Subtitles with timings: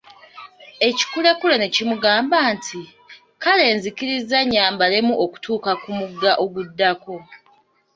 [0.87, 2.81] Ekikulekule ne kimugamba nti,
[3.43, 7.15] Kale nzikiriza nnyambalemu okutuuka ku mugga oguddako.